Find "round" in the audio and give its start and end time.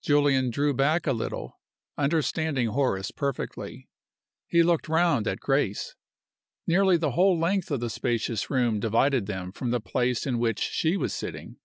4.88-5.28